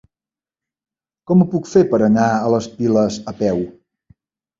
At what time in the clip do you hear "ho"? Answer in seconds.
1.43-1.45